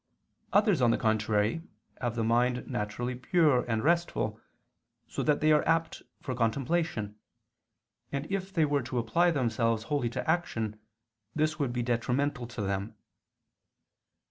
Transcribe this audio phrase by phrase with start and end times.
[0.51, 1.61] Others, on the contrary,
[2.01, 4.41] have the mind naturally pure and restful,
[5.07, 7.19] so that they are apt for contemplation,
[8.11, 10.79] and if they were to apply themselves wholly to action,
[11.35, 12.95] this would be detrimental to them.